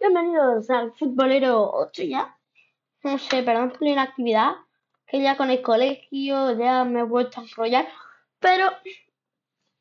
Bienvenidos 0.00 0.70
al 0.70 0.94
futbolero 0.94 1.70
8 1.74 2.04
ya. 2.04 2.34
No 3.02 3.18
sé, 3.18 3.42
perdón 3.42 3.68
por 3.68 3.82
la 3.82 3.90
inactividad, 3.90 4.52
que 5.06 5.20
ya 5.20 5.36
con 5.36 5.50
el 5.50 5.60
colegio 5.60 6.58
ya 6.58 6.84
me 6.84 7.00
he 7.00 7.02
vuelto 7.02 7.38
a 7.38 7.42
enrollar, 7.42 7.86
pero 8.38 8.70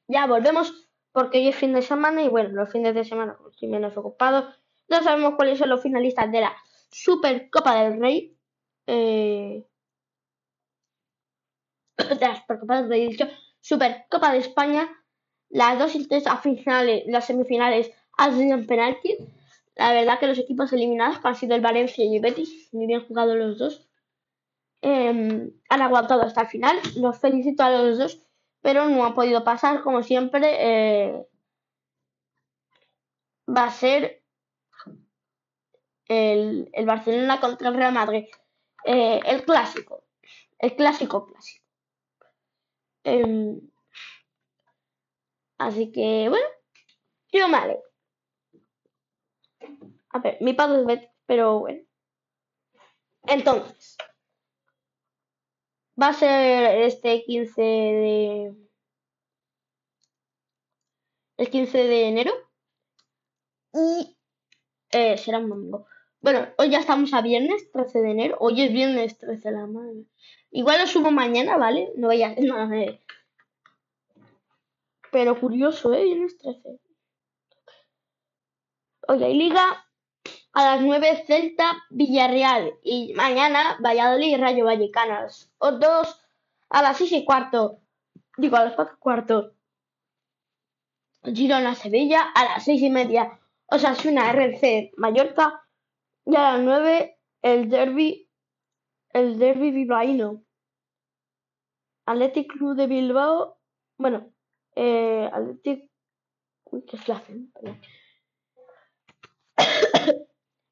ya 0.10 0.28
volvemos 0.28 0.90
porque 1.14 1.38
hoy 1.38 1.48
es 1.48 1.56
fin 1.56 1.72
de 1.72 1.82
semana 1.82 2.22
y 2.22 2.28
bueno, 2.28 2.50
los 2.50 2.70
fines 2.70 2.94
de 2.96 3.06
semana 3.06 3.38
estoy 3.50 3.70
menos 3.70 3.96
ocupado. 3.96 4.54
Ya 4.90 5.02
sabemos 5.02 5.36
cuáles 5.38 5.58
son 5.58 5.70
los 5.70 5.82
finalistas 5.82 6.30
de 6.30 6.42
la 6.42 6.54
Supercopa 6.92 7.82
del 7.82 8.02
Rey. 8.02 8.38
Eh, 8.88 9.66
de 11.98 12.28
la 12.28 12.36
Supercopa 12.36 12.82
del 12.82 12.90
Rey, 12.90 13.08
dicho, 13.08 13.26
Supercopa 13.62 14.34
de 14.34 14.40
España. 14.40 14.90
Las 15.48 15.80
dos 15.80 15.94
finales, 16.42 17.04
las 17.08 17.26
semifinales 17.26 17.90
han 18.18 18.38
sido 18.38 18.56
en 18.56 18.68
penalti. 18.68 19.18
La 19.80 19.94
verdad 19.94 20.20
que 20.20 20.28
los 20.28 20.38
equipos 20.38 20.74
eliminados 20.74 21.20
han 21.24 21.36
sido 21.36 21.56
el 21.56 21.62
Valencia 21.62 22.04
y 22.04 22.18
el 22.18 22.22
Betis, 22.22 22.68
muy 22.74 22.86
bien 22.86 23.08
jugado 23.08 23.38
los 23.38 23.58
dos. 23.58 23.88
Em, 24.82 25.54
han 25.70 25.82
aguantado 25.82 26.22
hasta 26.24 26.42
el 26.42 26.48
final. 26.48 26.78
Los 26.98 27.18
felicito 27.18 27.64
a 27.64 27.70
los 27.70 27.98
dos, 27.98 28.22
pero 28.60 28.90
no 28.90 29.06
ha 29.06 29.16
podido 29.16 29.46
pasar. 29.46 29.82
Como 29.82 30.04
siempre, 30.04 30.50
eh, 30.60 31.26
va 33.48 33.64
a 33.68 33.72
ser 33.72 34.22
el, 36.10 36.70
Barcelona 36.86 37.40
contra 37.40 37.70
el 37.70 37.76
Real 37.76 37.94
Madrid. 37.94 38.26
Eh, 38.84 39.22
el 39.26 39.46
clásico. 39.46 40.04
El 40.58 40.76
clásico 40.76 41.26
clásico. 41.26 41.66
Em, 43.06 43.62
así 45.58 45.90
que, 45.94 46.28
bueno, 46.28 46.48
yo 47.32 47.48
me 47.48 47.80
a 50.10 50.20
ver, 50.20 50.38
mi 50.42 50.54
padre 50.54 50.80
es 50.80 50.86
Betis, 50.86 51.10
pero 51.26 51.60
bueno. 51.60 51.82
Entonces, 53.24 53.98
va 56.02 56.08
a 56.08 56.14
ser 56.14 56.84
este 56.84 57.24
15 57.24 57.62
de... 57.62 58.56
El 61.38 61.50
15 61.50 61.78
de 61.78 62.08
enero. 62.08 62.32
Y 63.74 64.18
eh, 64.92 65.18
será 65.18 65.38
un 65.38 65.50
domingo. 65.50 65.86
Bueno, 66.22 66.48
hoy 66.58 66.70
ya 66.70 66.80
estamos 66.80 67.14
a 67.14 67.22
viernes 67.22 67.72
13 67.72 68.00
de 68.02 68.12
enero. 68.12 68.38
Hoy 68.40 68.62
es 68.62 68.74
viernes 68.74 69.18
13 69.18 69.50
de 69.50 69.56
la 69.56 69.68
madre. 69.68 70.06
Igual 70.52 70.82
lo 70.82 70.88
subo 70.88 71.12
mañana, 71.12 71.58
¿vale? 71.58 71.92
No 71.96 72.08
vaya 72.08 72.30
a 72.30 72.42
nada 72.42 72.68
de... 72.68 73.00
Pero 75.12 75.40
curioso, 75.40 75.94
¿eh? 75.94 76.04
Viernes 76.04 76.38
13. 76.38 76.80
Hoy 79.12 79.24
hay 79.24 79.34
liga 79.34 79.88
a 80.54 80.66
las 80.66 80.82
9 80.82 81.24
Celta 81.26 81.84
Villarreal 81.90 82.76
y 82.84 83.12
mañana 83.16 83.76
Valladolid 83.84 84.28
y 84.28 84.38
Rayo 84.38 84.66
Vallecanas. 84.66 85.52
O 85.58 85.72
dos 85.72 86.22
a 86.70 86.84
las 86.84 86.98
6 86.98 87.14
y 87.14 87.26
cuarto. 87.26 87.80
Digo, 88.38 88.58
a 88.58 88.66
las 88.66 88.76
4 88.76 88.94
y 88.94 89.00
cuarto. 89.00 89.56
Girona 91.24 91.74
Sevilla 91.74 92.22
a 92.22 92.44
las 92.44 92.66
6 92.66 92.84
y 92.84 92.90
media. 92.92 93.40
O 93.66 93.80
sea, 93.80 93.94
es 93.94 94.06
una 94.06 94.30
RC 94.30 94.92
Mallorca. 94.98 95.60
Y 96.28 96.36
a 96.36 96.54
las 96.54 96.62
9 96.62 97.18
el 97.42 97.68
derby. 97.68 98.30
El 99.10 99.40
derby 99.40 99.72
bilbaíno. 99.72 100.44
Athletic 102.06 102.52
Club 102.52 102.76
de 102.76 102.86
Bilbao. 102.86 103.58
Bueno, 103.98 104.32
eh, 104.76 105.28
Athletic. 105.34 105.90
Uy, 106.66 106.86
qué 106.86 106.98
flash, 106.98 107.24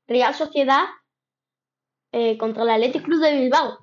Real 0.07 0.33
Sociedad 0.33 0.85
eh, 2.11 2.37
contra 2.37 2.63
el 2.63 2.69
Athletic 2.69 3.03
Club 3.03 3.19
de 3.19 3.39
Bilbao. 3.41 3.79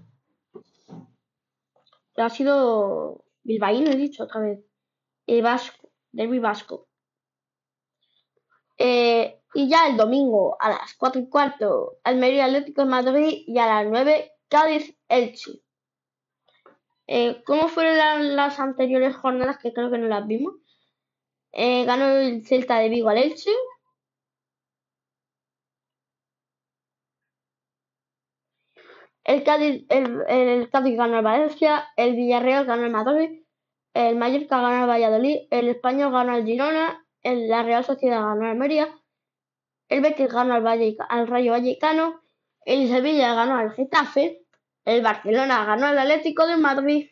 Ha 2.16 2.30
sido 2.30 3.24
bilbaíno, 3.42 3.90
he 3.90 3.96
dicho 3.96 4.24
otra 4.24 4.40
vez. 4.40 4.60
El 5.26 5.42
Vasco, 5.42 5.90
Derby 6.12 6.38
Vasco. 6.38 6.88
Eh, 8.78 9.40
y 9.54 9.68
ya 9.68 9.86
el 9.88 9.96
domingo 9.96 10.56
a 10.60 10.70
las 10.70 10.94
4 10.94 11.22
y 11.22 11.28
cuarto, 11.28 11.98
Almería 12.02 12.46
Atlético 12.46 12.82
de 12.82 12.88
Madrid 12.88 13.44
y 13.46 13.58
a 13.58 13.66
las 13.66 13.86
9, 13.86 14.32
Cádiz 14.48 14.96
Elche. 15.08 15.62
Eh, 17.06 17.42
¿Cómo 17.44 17.68
fueron 17.68 18.34
las 18.34 18.58
anteriores 18.58 19.14
jornadas? 19.16 19.58
Que 19.58 19.72
creo 19.72 19.90
que 19.90 19.98
no 19.98 20.08
las 20.08 20.26
vimos. 20.26 20.54
ganó 21.52 22.06
el 22.06 22.46
Celta 22.46 22.78
de 22.78 22.88
Vigo 22.88 23.10
al 23.10 23.18
Elche 23.18 23.50
El 29.24 29.42
Cádiz, 29.42 29.86
el, 29.88 30.22
el 30.28 30.70
Cádiz 30.70 30.96
ganó 30.96 31.16
al 31.16 31.24
Valencia, 31.24 31.86
el 31.96 32.14
Villarreal 32.14 32.66
ganó 32.66 32.84
al 32.84 32.90
Madrid, 32.90 33.42
el 33.94 34.16
Mallorca 34.16 34.60
ganó 34.60 34.82
al 34.82 34.88
Valladolid, 34.88 35.46
el 35.50 35.68
Español 35.68 36.12
ganó 36.12 36.32
al 36.32 36.44
Girona, 36.44 37.06
el, 37.22 37.48
la 37.48 37.62
Real 37.62 37.84
Sociedad 37.84 38.20
ganó 38.20 38.44
al 38.44 38.50
Almería, 38.50 38.94
el 39.88 40.02
Betis 40.02 40.28
ganó 40.28 40.54
al, 40.54 41.26
Rayo 41.26 41.52
Vallecano, 41.52 42.22
el 42.66 42.88
Sevilla 42.88 43.34
ganó 43.34 43.56
al 43.56 43.72
Getafe, 43.72 44.44
el 44.84 45.02
Barcelona 45.02 45.64
ganó 45.64 45.86
al 45.86 45.98
Atlético 45.98 46.46
de 46.46 46.56
Madrid 46.56 47.10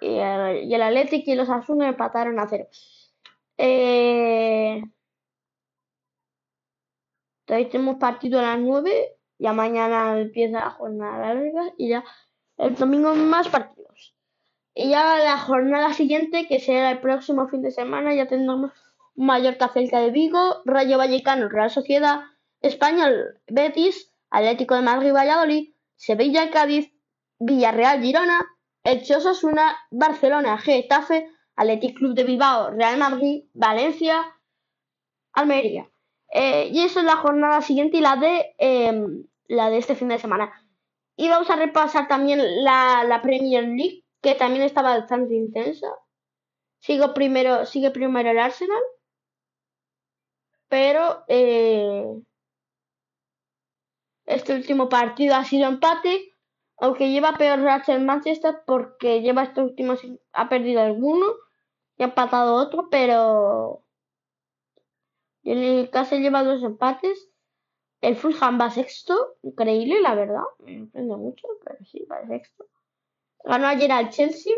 y 0.00 0.18
el, 0.18 0.64
y 0.64 0.74
el 0.74 0.82
Atlético 0.82 1.30
y 1.30 1.34
los 1.34 1.48
Asuna 1.48 1.88
empataron 1.88 2.38
a 2.38 2.46
cero. 2.46 2.66
Eh, 3.56 4.82
tenemos 7.46 7.96
partido 7.96 8.40
a 8.40 8.42
las 8.42 8.58
9 8.58 9.16
ya 9.38 9.52
mañana 9.52 10.18
empieza 10.18 10.60
la 10.60 10.70
jornada 10.70 11.34
larga 11.34 11.72
y 11.76 11.88
ya 11.88 12.04
el 12.56 12.74
domingo 12.76 13.14
más 13.14 13.48
partidos. 13.48 14.14
Y 14.74 14.90
ya 14.90 15.18
la 15.18 15.38
jornada 15.38 15.92
siguiente, 15.92 16.46
que 16.48 16.60
será 16.60 16.90
el 16.90 17.00
próximo 17.00 17.48
fin 17.48 17.62
de 17.62 17.70
semana, 17.70 18.14
ya 18.14 18.26
tendremos 18.26 18.72
Mallorca 19.14 19.68
cerca 19.68 20.00
de 20.00 20.10
Vigo, 20.10 20.62
Rayo 20.64 20.98
Vallecano, 20.98 21.48
Real 21.48 21.70
Sociedad, 21.70 22.22
Español, 22.60 23.40
Betis, 23.46 24.12
Atlético 24.30 24.74
de 24.74 24.82
Madrid, 24.82 25.12
Valladolid, 25.12 25.74
Sevilla, 25.94 26.50
Cádiz, 26.50 26.92
Villarreal, 27.38 28.02
Girona, 28.02 28.40
Elche 28.82 29.16
Osasuna, 29.16 29.76
Barcelona, 29.90 30.58
Getafe, 30.58 31.28
Atlético 31.54 31.98
Club 31.98 32.14
de 32.14 32.24
Bilbao, 32.24 32.70
Real 32.72 32.98
Madrid, 32.98 33.44
Valencia, 33.52 34.24
Almería. 35.32 35.88
Eh, 36.34 36.70
y 36.72 36.80
esa 36.82 37.00
es 37.00 37.06
la 37.06 37.16
jornada 37.16 37.62
siguiente 37.62 37.98
y 37.98 38.00
la 38.00 38.16
de 38.16 38.54
em, 38.58 39.24
la 39.46 39.70
de 39.70 39.78
este 39.78 39.94
fin 39.94 40.08
de 40.08 40.18
semana. 40.18 40.52
Y 41.16 41.28
vamos 41.28 41.48
a 41.50 41.56
repasar 41.56 42.08
también 42.08 42.64
la, 42.64 43.20
Premier 43.22 43.64
League, 43.64 44.04
que 44.20 44.34
también 44.34 44.64
estaba 44.64 44.98
bastante 44.98 45.34
intensa. 45.34 45.86
Sigo 46.80 47.14
primero, 47.14 47.66
sigue 47.66 47.90
primero 47.92 48.30
el 48.30 48.38
Arsenal. 48.38 48.82
Pero 50.68 51.24
eh, 51.28 52.04
este 54.26 54.54
último 54.54 54.88
partido 54.88 55.36
ha 55.36 55.44
sido 55.44 55.68
empate. 55.68 56.32
Aunque 56.78 57.10
lleva 57.10 57.38
peor 57.38 57.60
racha 57.60 57.94
en 57.94 58.06
Manchester 58.06 58.62
porque 58.66 59.20
lleva 59.22 59.44
este 59.44 59.62
último 59.62 59.94
ha 60.32 60.48
perdido 60.48 60.82
alguno 60.82 61.26
y 61.96 62.02
ha 62.02 62.06
empatado 62.06 62.54
otro, 62.56 62.88
pero 62.90 63.83
en 65.52 65.58
el 65.58 65.90
caso 65.90 66.16
lleva 66.16 66.44
dos 66.44 66.62
empates 66.62 67.28
el 68.04 68.16
Fulham 68.16 68.60
va 68.60 68.68
sexto, 68.68 69.38
increíble, 69.42 69.98
la 70.02 70.14
verdad. 70.14 70.42
Me 70.58 70.78
sorprende 70.78 71.16
mucho, 71.16 71.48
pero 71.64 71.82
sí, 71.86 72.04
va 72.10 72.26
sexto. 72.26 72.66
Ganó 73.42 73.66
ayer 73.66 73.90
al 73.92 74.10
Chelsea, 74.10 74.52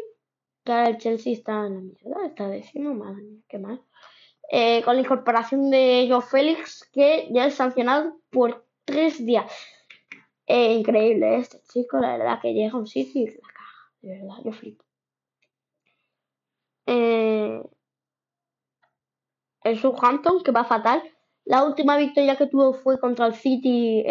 que 0.65 0.73
ahora 0.73 0.89
el 0.89 0.99
Chelsea 0.99 1.33
está 1.33 1.67
en 1.67 1.75
la 1.75 1.81
mierda, 1.81 2.27
está 2.27 2.49
décimo, 2.49 2.95
madre 2.95 3.23
mía, 3.23 3.43
qué 3.49 3.59
mal. 3.59 3.81
Eh, 4.51 4.83
con 4.83 4.97
la 4.97 5.03
incorporación 5.03 5.71
de 5.71 6.09
Joe 6.11 6.23
Félix, 6.23 6.91
que 6.93 7.29
ya 7.31 7.47
es 7.47 7.55
sancionado 7.55 8.19
por 8.31 8.67
tres 8.85 9.25
días. 9.25 9.53
Eh, 10.47 10.75
increíble 10.75 11.37
este 11.37 11.61
chico, 11.73 11.99
la 11.99 12.17
verdad, 12.17 12.41
que 12.43 12.53
llega 12.53 12.77
un 12.77 12.89
sitio 12.89 13.23
y 13.23 13.27
la 13.27 13.41
caja. 13.43 13.93
De 14.03 14.09
verdad, 14.09 14.37
yo 14.45 14.53
flipo. 14.53 14.85
Eh, 16.87 17.63
el 19.67 19.79
Southampton, 19.79 20.43
que 20.43 20.53
va 20.53 20.65
fatal. 20.65 21.03
La 21.45 21.65
última 21.65 21.97
victoria 21.97 22.37
que 22.37 22.47
tuvo 22.47 22.73
fue 22.73 22.99
contra 22.99 23.27
el 23.27 23.35
City 23.35 24.05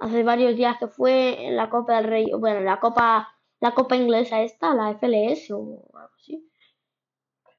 hace 0.00 0.22
varios 0.22 0.56
días 0.56 0.76
que 0.78 0.88
fue 0.88 1.46
en 1.46 1.56
la 1.56 1.70
Copa 1.70 1.96
del 1.96 2.04
Rey, 2.04 2.30
bueno, 2.38 2.60
la 2.60 2.80
Copa, 2.80 3.28
la 3.60 3.72
Copa 3.72 3.96
inglesa 3.96 4.42
esta, 4.42 4.74
la 4.74 4.94
FLS 4.94 5.50
o 5.52 5.86
algo 5.94 6.14
así. 6.14 6.50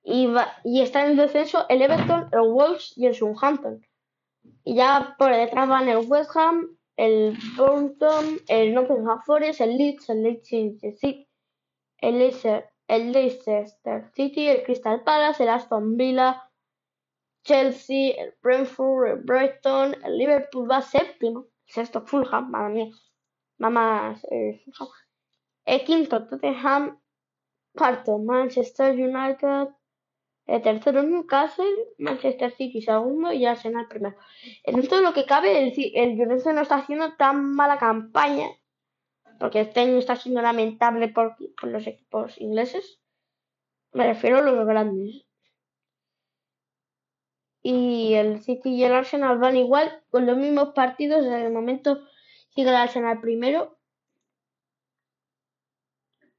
Y, 0.04 0.30
y 0.64 0.82
está 0.82 1.08
en 1.08 1.18
descenso 1.18 1.66
el 1.70 1.82
Everton, 1.82 2.30
el 2.32 2.52
Wolves 2.52 2.94
y 2.96 3.08
el 3.08 3.16
Southampton. 3.16 3.86
Y 4.64 4.76
ya 4.76 5.16
por 5.18 5.36
detrás 5.36 5.68
van 5.68 5.90
el 5.90 6.06
West 6.08 6.36
Ham, 6.36 6.78
el 6.98 7.38
Bolton, 7.58 8.40
el 8.48 8.74
Nottingham 8.74 9.22
Forest, 9.26 9.62
el 9.62 9.78
Leeds, 9.78 10.10
el 10.10 10.24
Leicester 10.24 11.26
el 12.02 12.18
el 12.88 13.12
Leicester 13.12 14.12
City, 14.14 14.48
el 14.48 14.64
Crystal 14.64 15.04
Palace, 15.04 15.44
el 15.44 15.50
Aston 15.50 15.98
Villa, 15.98 16.50
Chelsea, 17.44 18.14
el 18.18 18.34
Brentford, 18.42 19.08
el 19.08 19.18
Brighton, 19.24 19.96
el 20.04 20.18
Liverpool 20.18 20.70
va 20.70 20.82
séptimo, 20.82 21.48
sexto 21.66 22.06
Fulham, 22.06 22.50
madre 22.50 22.74
mía, 22.74 22.92
mamá, 23.58 24.20
eh. 24.32 24.64
El 25.66 25.84
quinto 25.84 26.28
Tottenham, 26.28 27.00
cuarto 27.74 28.18
Manchester 28.20 28.94
United, 28.94 29.70
el 30.48 30.62
tercero 30.62 31.02
Newcastle, 31.02 31.76
Manchester 31.98 32.52
City 32.52 32.82
segundo 32.82 33.34
y 33.34 33.46
Arsenal 33.46 33.88
primero. 33.88 34.16
En 34.64 34.88
todo 34.88 35.02
lo 35.02 35.14
que 35.14 35.26
cabe, 35.26 35.60
el, 35.60 35.74
el 35.96 36.22
United 36.22 36.54
no 36.54 36.62
está 36.62 36.76
haciendo 36.76 37.16
tan 37.16 37.56
mala 37.56 37.78
campaña, 37.78 38.48
porque 39.40 39.62
este 39.62 39.82
año 39.82 39.98
está 39.98 40.16
siendo 40.16 40.42
lamentable 40.42 41.08
por, 41.10 41.36
los 41.64 41.88
equipos 41.88 42.40
ingleses. 42.40 43.00
Me 43.94 44.08
refiero 44.08 44.40
a 44.40 44.42
los 44.42 44.66
grandes. 44.66 45.26
Y 47.62 48.14
el 48.14 48.42
City 48.44 48.76
y 48.76 48.84
el 48.84 48.94
Arsenal 48.94 49.40
van 49.40 49.58
igual, 49.58 50.04
con 50.12 50.26
los 50.26 50.38
mismos 50.38 50.74
partidos. 50.74 51.26
En 51.26 51.34
el 51.34 51.52
momento 51.52 52.00
sigue 52.50 52.70
el 52.70 52.76
Arsenal 52.76 53.20
primero. 53.20 53.78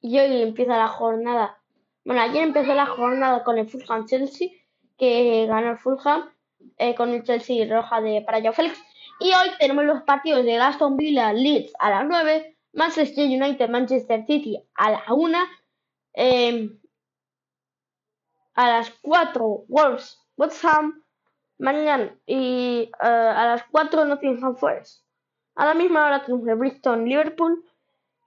Y 0.00 0.18
hoy 0.18 0.42
empieza 0.42 0.76
la 0.76 0.88
jornada 0.88 1.60
bueno, 2.06 2.22
ayer 2.22 2.44
empezó 2.44 2.72
la 2.72 2.86
jornada 2.86 3.42
con 3.42 3.58
el 3.58 3.68
Fulham 3.68 4.06
Chelsea, 4.06 4.50
que 4.96 5.44
ganó 5.48 5.72
el 5.72 5.76
Fulham 5.76 6.30
eh, 6.78 6.94
con 6.94 7.10
el 7.10 7.24
Chelsea 7.24 7.66
roja 7.68 8.00
de 8.00 8.22
para 8.22 8.52
Félix. 8.52 8.80
Y 9.18 9.34
hoy 9.34 9.50
tenemos 9.58 9.84
los 9.86 10.02
partidos 10.02 10.44
de 10.44 10.56
Aston 10.56 10.96
Villa 10.96 11.32
Leeds 11.32 11.72
a 11.80 11.90
las 11.90 12.06
9, 12.06 12.55
Manchester 12.76 13.24
United 13.24 13.70
Manchester 13.70 14.24
City 14.26 14.62
a 14.74 14.90
la 14.90 15.02
1, 15.08 15.38
em, 16.12 16.78
a 18.54 18.68
las 18.68 18.90
4 19.00 19.64
Wolves 19.68 20.18
West 20.36 20.62
Ham, 20.64 21.02
mañana 21.58 22.14
y 22.26 22.90
eh, 23.02 23.06
a 23.06 23.46
las 23.46 23.64
4 23.70 24.04
Nottingham 24.04 24.56
Forest. 24.56 25.04
A 25.54 25.64
la 25.64 25.74
misma 25.74 26.04
hora 26.04 26.22
tenemos 26.22 26.46
el 26.46 26.56
Bristol 26.56 27.04
Liverpool 27.04 27.64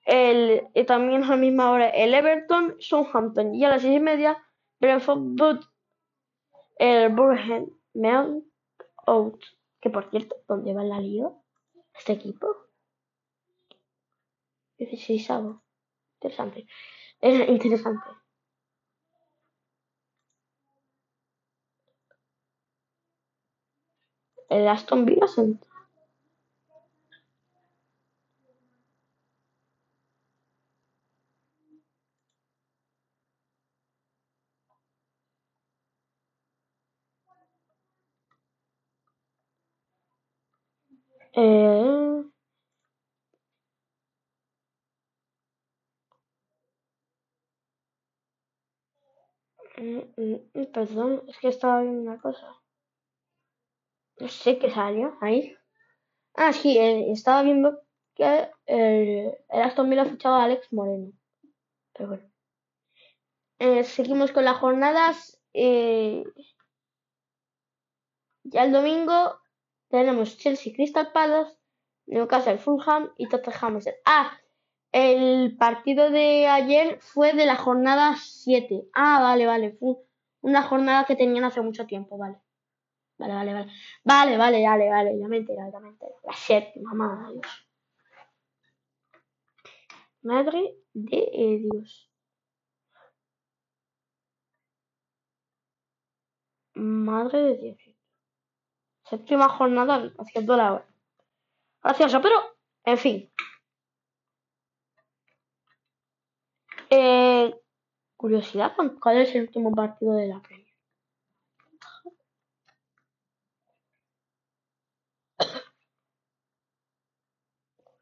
el, 0.06 0.68
y 0.74 0.84
también 0.86 1.24
a 1.24 1.30
la 1.30 1.36
misma 1.38 1.70
hora 1.70 1.90
el 1.90 2.16
Everton, 2.16 2.76
Southampton 2.80 3.54
y 3.54 3.66
a 3.66 3.70
las 3.70 3.84
seis 3.84 3.98
y 3.98 4.00
media 4.00 4.44
Brentford, 4.80 5.60
el 6.78 7.10
Bournemouth 7.10 8.44
Out. 9.06 9.44
Que 9.80 9.92
por 9.92 10.10
cierto, 10.10 10.38
¿dónde 10.48 10.74
va 10.74 10.84
la 10.84 11.00
liga? 11.00 11.32
Este 11.94 12.14
equipo. 12.14 12.69
16 14.80 15.30
Interesante. 16.22 16.68
Es 17.22 17.50
interesante. 17.50 18.06
El 24.50 24.68
Aston 24.68 25.06
Villa 25.06 25.28
Eh, 41.34 42.24
perdón, 50.74 51.24
es 51.28 51.38
que 51.40 51.48
estaba 51.48 51.82
viendo 51.82 52.02
una 52.02 52.20
cosa. 52.20 52.62
No 54.20 54.28
sé 54.28 54.60
qué 54.60 54.70
salió 54.70 55.18
ahí. 55.22 55.56
Ah, 56.36 56.54
sí, 56.54 56.78
eh, 56.78 57.12
estaba 57.12 57.42
viendo 57.44 57.82
que 58.16 58.50
el, 58.66 59.38
el 59.50 59.62
Aston 59.62 59.90
Villa 59.90 60.04
ha 60.04 60.06
fichado 60.06 60.36
a 60.36 60.44
Alex 60.44 60.72
Moreno. 60.74 61.12
Pero 61.94 62.10
bueno. 62.10 62.30
Eh, 63.60 63.84
seguimos 63.84 64.32
con 64.32 64.46
las 64.46 64.58
jornadas. 64.58 65.42
ya 65.54 66.24
el 68.64 68.72
domingo 68.72 69.42
tenemos 69.90 70.38
Chelsea 70.38 70.74
Crystal 70.74 71.12
Palace, 71.12 71.58
Newcastle 72.06 72.58
Fulham 72.58 73.12
y 73.18 73.28
Tottenham. 73.28 73.80
Ah, 74.06 74.40
el 74.92 75.56
partido 75.58 76.10
de 76.10 76.48
ayer 76.48 77.00
fue 77.02 77.34
de 77.34 77.46
la 77.46 77.56
jornada 77.56 78.16
7. 78.18 78.88
Ah, 78.94 79.20
vale, 79.22 79.46
vale. 79.46 79.72
Fue 79.74 79.96
una 80.42 80.64
jornada 80.64 81.06
que 81.06 81.16
tenían 81.16 81.44
hace 81.44 81.62
mucho 81.62 81.86
tiempo, 81.86 82.18
vale. 82.18 82.38
Vale, 83.18 83.34
vale, 83.34 83.54
vale. 83.54 83.72
Vale, 84.04 84.38
vale, 84.38 84.64
vale, 84.66 84.90
vale. 84.90 85.20
Ya 85.20 85.28
me 85.28 85.46
ya 85.46 85.80
me. 85.80 85.96
La 86.24 86.34
séptima, 86.34 86.94
mamá, 86.94 87.32
Dios. 87.32 87.68
Madre 90.22 90.76
de 90.94 91.60
Dios. 91.72 92.10
Madre 96.74 97.40
de 97.44 97.58
Dios. 97.58 97.96
Séptima 99.04 99.50
jornada 99.50 100.12
haciendo 100.18 100.56
la 100.56 100.74
hora. 100.74 100.86
Gracioso, 101.84 102.22
pero, 102.22 102.38
en 102.86 102.98
fin. 102.98 103.32
Eh, 106.90 107.54
curiosidad, 108.18 108.74
¿cuál 109.02 109.18
es 109.18 109.36
el 109.36 109.42
último 109.44 109.72
partido 109.74 110.14
de 110.14 110.28
la 110.28 110.42
Premier? 110.42 110.68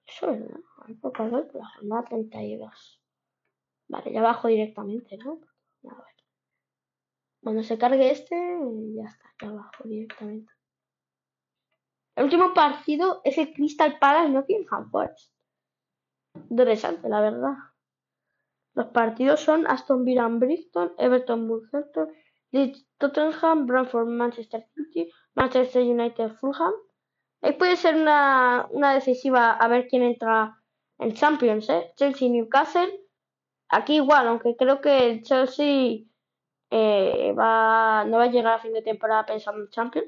Eso 0.05 0.31
es, 0.31 0.39
¿no? 0.39 0.63
Por 1.01 1.19
la 1.19 1.67
jornada 1.75 2.03
32. 2.05 3.01
Vale, 3.89 4.11
ya 4.11 4.21
bajo 4.21 4.47
directamente, 4.47 5.17
¿no? 5.17 5.39
Cuando 7.41 7.63
se 7.63 7.77
cargue 7.77 8.11
este, 8.11 8.35
ya 8.95 9.05
está, 9.05 9.33
ya 9.41 9.51
bajo 9.51 9.83
directamente. 9.85 10.51
El 12.15 12.23
último 12.25 12.53
partido 12.53 13.21
es 13.23 13.37
el 13.37 13.53
Crystal 13.53 13.99
Palace 13.99 14.29
Nottingham 14.29 14.89
Forest. 14.89 15.33
Interesante, 16.49 17.07
la 17.07 17.21
verdad. 17.21 17.53
Los 18.77 18.89
partidos 18.89 19.39
son 19.39 19.65
Aston 19.65 20.05
Villa 20.05 20.27
Bristol, 20.27 20.93
Everton 20.99 21.47
Wolverhampton, 21.47 22.13
Leeds 22.51 22.85
Tottenham, 22.99 23.65
Brentford 23.65 24.05
Manchester 24.05 24.67
City, 24.75 25.11
Manchester 25.33 25.81
United 25.81 26.33
Fulham. 26.35 26.73
Ahí 27.41 27.53
puede 27.53 27.75
ser 27.75 27.95
una, 27.95 28.69
decisiva 28.93 29.53
a 29.53 29.67
ver 29.67 29.87
quién 29.87 30.03
entra 30.03 30.61
en 30.99 31.11
Champions, 31.15 31.67
¿eh? 31.71 31.91
Chelsea 31.95 32.29
Newcastle. 32.29 33.01
Aquí 33.69 33.95
igual, 33.95 34.27
aunque 34.27 34.55
creo 34.55 34.79
que 34.79 35.09
el 35.09 35.23
Chelsea 35.23 36.03
eh, 36.69 37.33
va, 37.33 38.05
no 38.05 38.17
va 38.17 38.25
a 38.25 38.31
llegar 38.31 38.53
a 38.53 38.59
fin 38.59 38.73
de 38.73 38.83
temporada 38.83 39.25
pensando 39.25 39.63
en 39.63 39.69
Champions. 39.69 40.07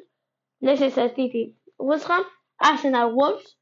Leicester 0.60 1.16
City 1.16 1.60
West 1.80 2.08
Ham, 2.08 2.24
Arsenal 2.60 3.16
Wolves. 3.16 3.58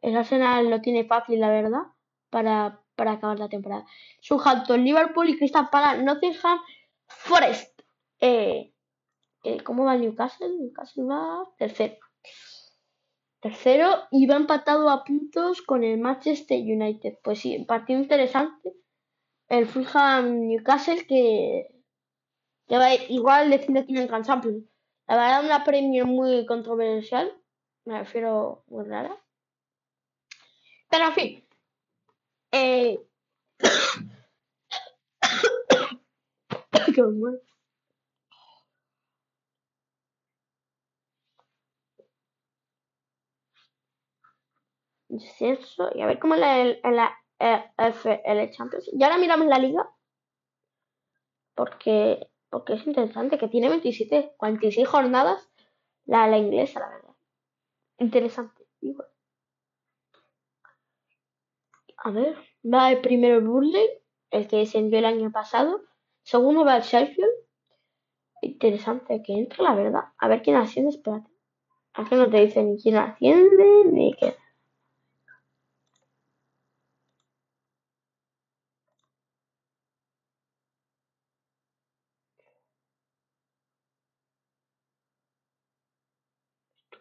El 0.00 0.16
Arsenal 0.16 0.70
lo 0.70 0.80
tiene 0.80 1.04
fácil, 1.04 1.38
la 1.38 1.50
verdad, 1.50 1.82
para, 2.30 2.80
para 2.98 3.12
acabar 3.12 3.38
la 3.38 3.48
temporada. 3.48 3.86
Southampton, 4.20 4.84
Liverpool 4.84 5.30
y 5.30 5.38
Crystal 5.38 5.70
Palace, 5.70 6.02
Nottingham 6.02 6.58
Forest. 7.06 7.80
Eh, 8.20 8.74
eh, 9.44 9.62
¿Cómo 9.62 9.84
va 9.84 9.96
Newcastle? 9.96 10.58
Newcastle 10.58 11.04
va 11.04 11.44
tercero. 11.56 11.96
Tercero 13.40 13.88
y 14.10 14.26
va 14.26 14.36
empatado 14.36 14.90
a 14.90 15.04
puntos 15.04 15.62
con 15.62 15.82
el 15.82 15.98
Manchester 15.98 16.60
United. 16.60 17.18
Pues 17.22 17.38
sí, 17.38 17.64
partido 17.64 18.00
interesante. 18.00 18.74
El 19.48 19.66
Fulham 19.66 20.48
Newcastle 20.48 21.06
que, 21.06 21.68
que 22.66 22.76
va 22.76 22.92
igual 22.94 23.48
decir 23.48 23.86
que 23.86 23.92
no 23.92 24.00
en 24.00 24.24
Champions. 24.24 24.64
La 25.06 25.16
verdad, 25.16 25.44
una 25.44 25.64
premio 25.64 26.04
muy 26.04 26.44
controversial 26.44 27.32
me 27.88 27.98
refiero 28.00 28.64
muy 28.66 28.84
rara. 28.84 29.16
Pero 30.90 31.06
en 31.06 31.12
fin. 31.14 31.47
Eh... 32.52 32.98
Descenso. 45.08 45.90
Y 45.94 46.00
a 46.02 46.06
ver 46.06 46.18
cómo 46.18 46.34
es 46.34 46.40
la, 46.40 46.64
la, 46.90 47.24
FL 47.78 48.50
Champions. 48.50 48.90
Y 48.92 49.02
ahora 49.02 49.18
miramos 49.18 49.46
la 49.46 49.58
liga. 49.58 49.88
Porque, 51.54 52.30
porque 52.50 52.74
es 52.74 52.86
interesante 52.86 53.38
que 53.38 53.48
tiene 53.48 53.68
27, 53.68 54.34
46 54.36 54.86
jornadas 54.86 55.50
la, 56.04 56.26
la 56.28 56.38
inglesa, 56.38 56.80
la 56.80 56.88
verdad 56.88 57.08
interesante. 57.98 58.64
Igual. 58.80 59.08
A 61.98 62.10
ver, 62.10 62.36
va 62.64 62.90
el 62.92 63.00
primero 63.00 63.40
Burley, 63.40 63.88
el 64.30 64.46
que 64.48 64.58
descendió 64.58 64.98
el 64.98 65.04
año 65.04 65.30
pasado. 65.32 65.82
Segundo 66.22 66.64
va 66.64 66.76
el 66.76 66.82
Sheffield. 66.82 67.30
interesante 68.42 69.22
que 69.22 69.32
entre, 69.34 69.62
la 69.62 69.74
verdad. 69.74 70.04
A 70.18 70.28
ver 70.28 70.42
quién 70.42 70.56
asciende, 70.56 70.90
espérate. 70.90 71.30
Aquí 71.94 72.14
no 72.14 72.30
te 72.30 72.38
dice 72.40 72.62
ni 72.62 72.80
quién 72.80 72.96
asciende, 72.96 73.84
ni 73.92 74.14
qué. 74.14 74.36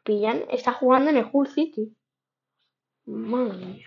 Pillan 0.04 0.46
está 0.50 0.72
jugando 0.72 1.10
en 1.10 1.18
el 1.18 1.30
Hull 1.32 1.48
City. 1.50 1.94
Madre 3.06 3.66
mía. 3.66 3.87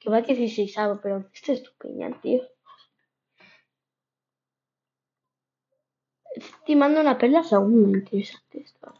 Que 0.00 0.10
va 0.10 0.22
16 0.22 0.76
pero 1.02 1.16
este 1.32 1.52
es 1.52 1.62
Pillan, 1.78 2.20
tío. 2.22 2.42
Estimando 6.34 7.00
una 7.00 7.18
pelea 7.18 7.42
muy 7.60 7.92
interesante 7.98 8.60
esto. 8.62 8.94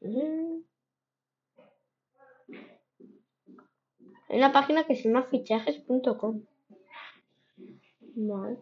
Mm. 0.00 0.62
Hay 4.28 4.38
una 4.38 4.52
página 4.52 4.84
que 4.84 4.96
se 4.96 5.04
llama 5.08 5.24
fichajes.com. 5.24 6.42
Vale. 8.16 8.58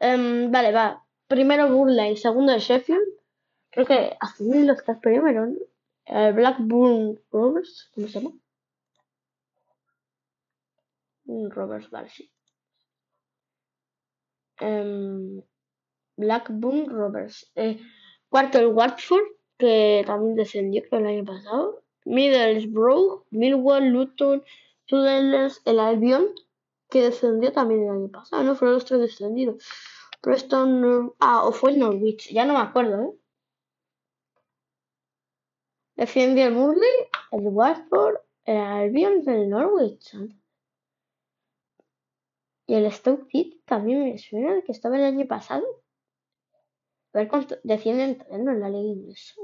Em, 0.00 0.50
vale, 0.50 0.72
va. 0.72 1.04
Primero 1.30 1.68
y 2.10 2.16
segundo 2.16 2.58
Sheffield. 2.58 3.06
Creo 3.70 3.86
que 3.86 4.16
los 4.66 4.82
tres 4.82 4.98
primero, 5.00 5.46
¿no? 5.46 5.58
Eh, 6.06 6.32
Blackburn 6.32 7.20
Rovers, 7.30 7.88
¿cómo 7.94 8.08
se 8.08 8.20
llama? 8.20 8.34
Rovers, 11.54 11.88
vale, 11.88 12.08
sí. 12.08 12.32
Em, 14.58 15.40
Blackburn 16.16 16.86
Rovers. 16.90 17.48
Eh, 17.54 17.78
cuarto 18.28 18.58
el 18.58 18.66
Watford, 18.66 19.22
que 19.56 20.02
también 20.04 20.34
descendió 20.34 20.82
el 20.90 21.06
año 21.06 21.24
pasado. 21.24 21.84
Middlesbrough, 22.06 23.26
Millwall, 23.30 23.90
Luton, 23.90 24.42
Tudors, 24.84 25.62
el 25.64 25.78
Albion, 25.78 26.26
que 26.88 27.02
descendió 27.02 27.52
también 27.52 27.84
el 27.84 27.90
año 27.90 28.08
pasado, 28.08 28.42
¿no? 28.42 28.56
Fueron 28.56 28.74
los 28.74 28.84
tres 28.84 28.98
descendidos. 28.98 29.64
Preston, 30.20 31.14
ah, 31.20 31.44
o 31.46 31.52
fue 31.52 31.72
el 31.72 31.78
Norwich, 31.78 32.30
ya 32.32 32.44
no 32.44 32.54
me 32.54 32.60
acuerdo, 32.60 33.02
¿eh? 33.04 33.20
Defiende 35.96 36.44
el 36.44 36.54
Murley, 36.54 36.88
el 37.32 37.46
Watford, 37.48 38.16
el 38.44 38.56
Albion 38.56 39.22
el 39.28 39.50
Norwich. 39.50 40.14
Y 42.66 42.74
el 42.74 42.90
Stoke 42.90 43.28
City 43.30 43.62
también 43.66 44.04
me 44.04 44.16
suena 44.16 44.54
de 44.54 44.64
que 44.64 44.72
estaba 44.72 44.96
el 44.96 45.04
año 45.04 45.26
pasado. 45.26 45.66
A 47.12 47.18
ver 47.18 47.28
cuánto 47.28 47.56
defienden 47.64 48.24
en 48.30 48.44
la 48.46 48.68
liga 48.70 48.80
inglesa. 48.80 49.34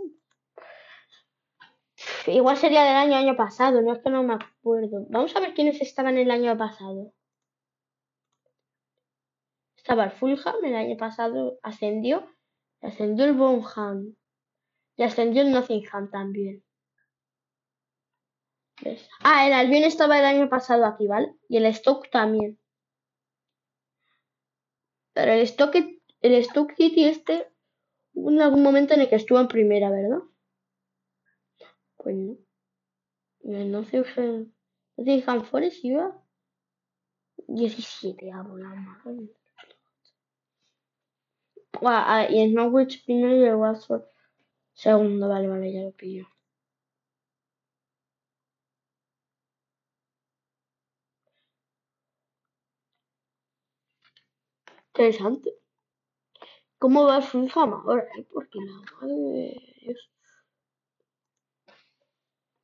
Igual 2.26 2.56
sería 2.56 2.84
del 2.84 2.96
año 2.96 3.16
año 3.16 3.36
pasado, 3.36 3.82
no 3.82 3.92
es 3.92 3.98
que 4.00 4.10
no 4.10 4.22
me 4.22 4.34
acuerdo. 4.34 5.06
Vamos 5.10 5.34
a 5.36 5.40
ver 5.40 5.54
quiénes 5.54 5.80
estaban 5.80 6.16
el 6.16 6.30
año 6.30 6.56
pasado. 6.56 7.12
Estaba 9.86 10.06
el 10.06 10.10
Fulham, 10.10 10.64
el 10.64 10.74
año 10.74 10.96
pasado 10.96 11.60
ascendió. 11.62 12.28
Ascendió 12.80 13.24
el 13.24 13.34
Bonham. 13.34 14.16
Y 14.96 15.04
ascendió 15.04 15.42
el 15.42 15.52
Nottingham 15.52 16.10
también. 16.10 16.64
Ah, 19.20 19.46
el 19.46 19.52
Albion 19.52 19.84
estaba 19.84 20.18
el 20.18 20.24
año 20.24 20.48
pasado 20.48 20.86
aquí, 20.86 21.06
¿vale? 21.06 21.36
Y 21.48 21.58
el 21.58 21.72
Stoke 21.72 22.10
también. 22.10 22.58
Pero 25.12 25.30
el 25.34 25.46
Stoke, 25.46 26.02
el 26.20 26.44
Stoke 26.44 26.74
City 26.74 27.04
este, 27.04 27.48
hubo 28.12 28.32
en 28.32 28.42
algún 28.42 28.64
momento 28.64 28.94
en 28.94 29.02
el 29.02 29.08
que 29.08 29.14
estuvo 29.14 29.38
en 29.38 29.46
primera, 29.46 29.88
¿verdad? 29.88 30.18
Pues 31.96 32.16
no. 32.16 32.36
No 33.44 33.84
sé, 33.84 34.02
Nottingham 34.96 35.44
Forest 35.44 35.84
iba 35.84 36.20
17 37.46 38.32
a 38.32 38.42
volar, 38.42 38.74
madre 38.78 39.28
Ah, 41.82 42.26
y 42.30 42.40
el 42.40 42.54
Norwich 42.54 43.04
primero 43.04 43.36
y 43.36 43.44
el 43.44 43.56
Watford 43.56 44.02
segundo. 44.74 45.28
Vale, 45.28 45.48
vale, 45.48 45.72
ya 45.72 45.82
lo 45.82 45.92
pillo. 45.92 46.26
Interesante. 54.94 55.50
¿Cómo 56.78 57.04
va 57.04 57.20
su 57.22 57.48
fama 57.48 57.82
ahora? 57.84 58.08
Porque 58.32 58.58
la 58.60 58.72
madre 59.00 59.14
de 59.14 59.74
Dios. 59.82 60.10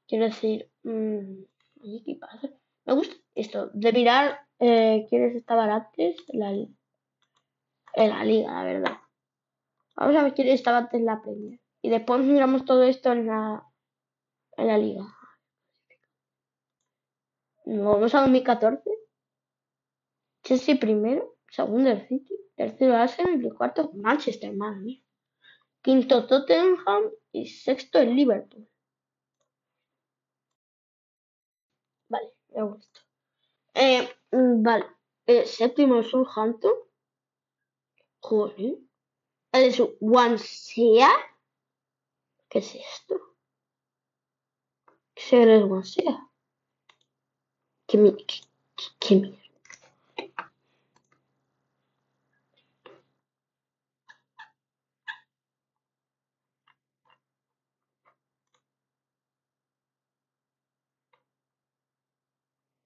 Quiero 0.07 0.25
decir, 0.27 0.71
mmm, 0.83 1.43
¿qué 2.05 2.17
pasa? 2.21 2.49
Me 2.85 2.95
gusta 2.95 3.17
esto, 3.35 3.71
de 3.73 3.93
mirar 3.93 4.47
eh, 4.59 5.07
quiénes 5.09 5.35
estaban 5.35 5.71
antes 5.71 6.17
la, 6.29 6.53
en 7.95 8.11
la 8.11 8.25
liga, 8.25 8.53
la 8.53 8.65
verdad. 8.65 8.99
Vamos 9.97 10.17
a 10.17 10.23
ver 10.23 10.35
quién 10.35 10.49
estaba 10.49 10.79
antes 10.79 11.01
en 11.01 11.07
la 11.07 11.21
Premier. 11.21 11.61
Y 11.83 11.91
después 11.91 12.21
miramos 12.21 12.65
todo 12.65 12.83
esto 12.83 13.13
en 13.13 13.27
la, 13.27 13.67
en 14.57 14.67
la 14.67 14.79
liga. 14.79 15.05
Vamos 17.65 18.15
a 18.15 18.21
2014. 18.21 18.83
Chelsea 20.43 20.77
primero, 20.79 21.37
segundo 21.49 21.91
el 21.91 22.07
City, 22.09 22.35
tercero 22.57 22.97
Arsenal 22.97 23.45
y 23.45 23.51
cuarto 23.51 23.93
Manchester, 23.95 24.55
madre 24.55 24.81
mía. 24.81 25.03
Quinto 25.83 26.27
Tottenham 26.27 27.11
y 27.33 27.47
sexto 27.47 27.99
el 27.99 28.15
Liverpool. 28.15 28.69
Vale, 32.09 32.33
me 32.49 32.63
gusta. 32.63 33.01
Eh, 33.75 34.09
vale, 34.31 34.87
eh, 35.27 35.45
séptimo 35.45 36.03
Southampton. 36.03 36.73
Joder. 38.23 38.79
Es 39.53 39.83
Wansea. 40.01 41.11
¿Qué 42.49 42.61
es 42.61 42.75
esto? 42.75 43.21
¿Qué 45.15 45.23
será 45.23 45.57
el 45.57 45.65
Wansea? 45.65 46.31
¿Qué, 47.87 47.99
qué, 48.27 48.37
qué, 49.01 49.17
mierda? 49.17 49.39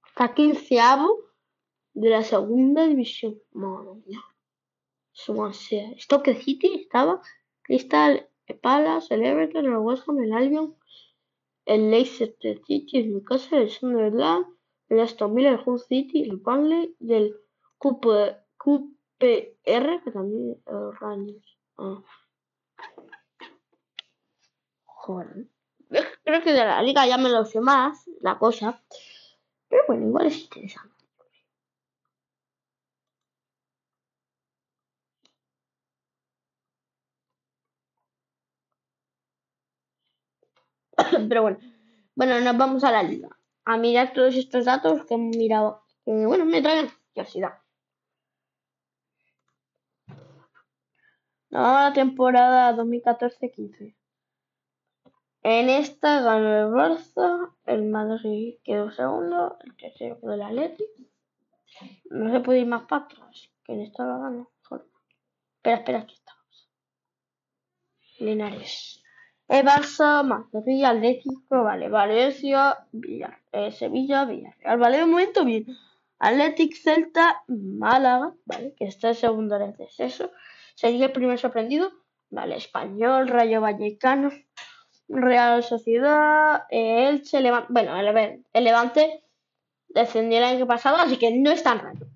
Está 0.08 0.34
quinceavo 0.34 1.24
de 1.92 2.08
la 2.08 2.22
segunda 2.22 2.86
división. 2.86 3.40
Madre 3.52 3.94
mía. 4.06 4.35
Swansea. 5.16 5.94
Stoke 5.98 6.34
City 6.34 6.82
estaba, 6.82 7.20
Crystal 7.62 8.28
Palace, 8.60 9.14
el 9.14 9.24
Everton, 9.24 9.64
el 9.64 9.78
West 9.78 10.06
Ham, 10.06 10.18
el 10.22 10.32
Albion, 10.32 10.76
el 11.64 11.90
Leicester 11.90 12.60
City, 12.66 12.98
el 12.98 13.12
Newcastle, 13.12 13.62
el 13.62 13.70
Sunderland, 13.70 14.46
el 14.88 15.00
Aston 15.00 15.34
Villa, 15.34 15.50
el 15.50 15.60
Hull 15.64 15.80
City, 15.80 16.22
el 16.22 16.36
Burnley 16.36 16.94
y 17.00 17.14
el 17.14 17.34
QPR, 17.78 18.44
que 19.18 20.10
también 20.12 20.62
el 20.66 20.96
Rangers. 21.00 21.58
Ah. 21.78 22.02
Joder. 24.84 25.48
Creo 26.24 26.42
que 26.42 26.52
de 26.52 26.64
la 26.64 26.82
liga 26.82 27.06
ya 27.06 27.16
me 27.16 27.30
lo 27.30 27.44
sé 27.46 27.60
más, 27.60 28.08
la 28.20 28.38
cosa. 28.38 28.82
Pero 29.68 29.82
bueno, 29.88 30.06
igual 30.06 30.26
es 30.26 30.42
interesante. 30.42 30.95
Pero 41.28 41.42
bueno, 41.42 41.58
bueno, 42.14 42.40
nos 42.40 42.56
vamos 42.56 42.84
a 42.84 42.92
la 42.92 43.02
liga. 43.02 43.28
A 43.64 43.76
mirar 43.76 44.12
todos 44.12 44.34
estos 44.36 44.64
datos 44.64 45.04
que 45.06 45.14
hemos 45.14 45.36
mirado. 45.36 45.82
Que, 46.04 46.12
bueno, 46.26 46.44
me 46.44 46.62
traen 46.62 46.88
curiosidad. 47.12 47.54
la 51.50 51.92
temporada 51.94 52.74
2014-15. 52.76 53.96
En 55.42 55.68
esta 55.68 56.20
ganó 56.22 56.56
el 56.56 56.74
Barça, 56.74 57.54
el 57.66 57.84
Madrid 57.84 58.56
quedó 58.64 58.90
segundo, 58.90 59.56
el 59.64 59.76
tercero 59.76 60.18
quedó 60.20 60.34
el 60.34 60.42
Atlético. 60.42 60.92
No 62.10 62.32
se 62.32 62.40
puede 62.40 62.60
ir 62.60 62.66
más 62.66 62.82
para 62.82 63.04
atrás, 63.04 63.48
que 63.64 63.72
en 63.72 63.80
esta 63.82 64.04
la 64.04 64.18
ganó. 64.18 64.50
Espera, 65.56 65.78
espera, 65.78 65.98
aquí 66.00 66.14
estamos. 66.14 66.70
Linares. 68.18 68.95
El 69.48 69.64
Barça, 69.64 70.24
Madrid, 70.24 70.84
Atlético, 70.84 71.62
vale, 71.62 71.88
Valencia, 71.88 72.78
Villar, 72.90 73.38
eh, 73.52 73.70
Sevilla, 73.70 74.24
Villarreal, 74.24 74.78
vale, 74.78 74.98
de 74.98 75.06
momento 75.06 75.44
bien. 75.44 75.66
Atlético, 76.18 76.76
Celta, 76.82 77.42
Málaga, 77.46 78.34
vale, 78.44 78.74
que 78.76 78.86
está 78.86 79.08
en 79.08 79.14
segundo 79.14 79.58
de 79.58 79.74
eso. 79.98 80.30
Sería 80.74 81.06
el 81.06 81.12
primer 81.12 81.38
sorprendido. 81.38 81.92
Vale, 82.30 82.56
Español, 82.56 83.28
Rayo 83.28 83.60
Vallecano, 83.60 84.30
Real 85.08 85.62
Sociedad, 85.62 86.64
eh, 86.70 87.08
Elche, 87.08 87.40
Levante. 87.40 87.72
Bueno, 87.72 87.96
el, 87.96 88.64
Levante 88.64 89.22
descendió 89.88 90.38
el 90.38 90.44
año 90.44 90.66
pasado, 90.66 90.96
así 90.96 91.18
que 91.18 91.30
no 91.30 91.52
es 91.52 91.62
tan 91.62 91.78
raro. 91.78 92.06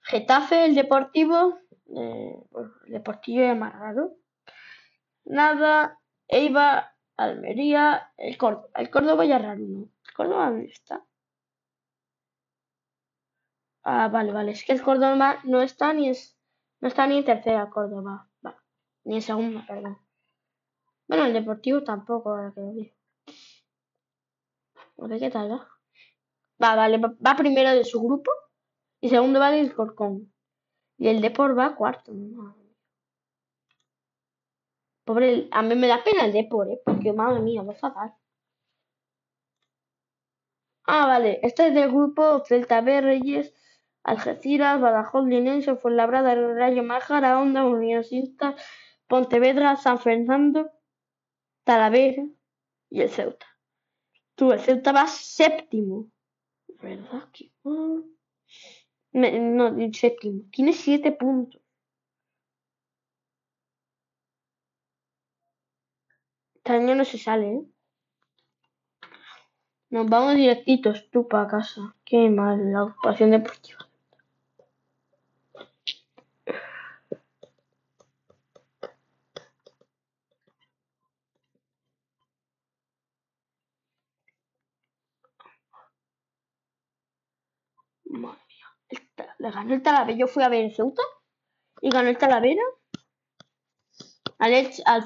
Getafe, 0.00 0.64
el 0.64 0.74
Deportivo, 0.74 1.58
eh, 1.94 2.36
el 2.86 2.92
Deportivo 2.92 3.42
es 3.42 3.56
más. 3.56 3.74
Nada, 5.26 5.98
Eibar, 6.34 6.92
Almería, 7.16 8.12
el 8.16 8.36
Córdoba. 8.36 8.68
El 8.74 8.90
Córdoba 8.90 9.24
ya 9.24 9.38
raro, 9.38 9.60
¿no? 9.60 9.88
¿El 10.06 10.14
Córdoba 10.16 10.50
dónde 10.50 10.66
está? 10.66 11.04
Ah, 13.84 14.08
vale, 14.08 14.32
vale. 14.32 14.50
Es 14.50 14.64
que 14.64 14.72
el 14.72 14.82
Córdoba 14.82 15.38
no 15.44 15.62
está 15.62 15.92
ni 15.92 16.08
es, 16.08 16.36
no 16.80 16.88
está 16.88 17.06
ni 17.06 17.18
en 17.18 17.24
tercera 17.24 17.70
Córdoba. 17.70 18.28
Vale. 18.40 18.56
Ni 19.04 19.14
en 19.16 19.22
segunda, 19.22 19.64
perdón. 19.64 19.98
Bueno, 21.06 21.26
el 21.26 21.34
Deportivo 21.34 21.84
tampoco, 21.84 22.30
ahora 22.30 22.52
que 22.52 22.60
lo 22.60 22.72
digo. 22.72 22.94
A 24.98 25.06
ver 25.06 25.20
qué 25.20 25.30
tal, 25.30 25.48
¿no? 25.50 25.64
Va, 26.60 26.74
vale, 26.74 26.98
va 26.98 27.36
primero 27.36 27.70
de 27.70 27.84
su 27.84 28.02
grupo 28.02 28.32
y 29.00 29.08
segundo 29.08 29.38
va 29.38 29.54
el 29.54 29.72
Corcón. 29.72 30.32
Y 30.98 31.08
el 31.08 31.20
Depor 31.20 31.56
va 31.56 31.76
cuarto. 31.76 32.12
Pobre, 35.04 35.48
a 35.50 35.62
mí 35.62 35.74
me 35.74 35.86
da 35.88 36.02
pena 36.02 36.24
el 36.24 36.32
Depor, 36.32 36.70
¿eh? 36.70 36.80
Porque 36.84 37.12
madre 37.12 37.40
mía, 37.40 37.62
va 37.62 37.74
fatal. 37.74 38.14
Ah, 40.86 41.06
vale. 41.06 41.40
Este 41.42 41.68
es 41.68 41.74
del 41.74 41.90
grupo 41.90 42.44
Celta 42.44 42.80
B, 42.80 43.00
Reyes, 43.00 43.54
Algeciras, 44.02 44.80
Badajoz, 44.80 45.26
Linense, 45.26 45.76
Fuenlabrada, 45.76 46.34
Rayo 46.34 46.82
Májara, 46.82 47.40
Onda, 47.40 47.64
Unionistas, 47.64 48.54
Pontevedra, 49.08 49.76
San 49.76 49.98
Fernando, 49.98 50.70
Talavera 51.64 52.24
y 52.90 53.00
el 53.00 53.10
Ceuta. 53.10 53.46
Tú, 54.34 54.52
el 54.52 54.60
Ceuta 54.60 54.92
va 54.92 55.06
séptimo. 55.06 56.10
¿Verdad? 56.82 57.28
No, 59.12 59.92
séptimo. 59.92 60.42
Tiene 60.50 60.72
siete 60.72 61.12
puntos. 61.12 61.63
Este 66.64 66.78
año 66.78 66.94
no 66.94 67.04
se 67.04 67.18
sale, 67.18 67.46
¿eh? 67.56 67.62
Nos 69.90 70.08
vamos 70.08 70.34
directitos 70.34 71.10
tú 71.10 71.28
para 71.28 71.46
casa. 71.46 71.94
Qué 72.06 72.30
mal 72.30 72.72
la 72.72 72.84
ocupación 72.84 73.32
deportiva. 73.32 73.80
Madre 88.06 88.40
mía. 88.48 88.68
Le 89.38 89.50
ganó 89.50 89.74
el 89.74 89.82
Talavera. 89.82 90.18
Yo 90.18 90.26
fui 90.28 90.42
a 90.42 90.48
ver 90.48 90.64
el 90.64 90.74
Ceuta 90.74 91.02
y 91.82 91.90
ganó 91.90 92.08
el 92.08 92.16
Talavera. 92.16 92.62
Al 94.38 94.54